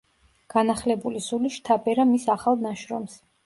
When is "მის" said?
2.15-2.29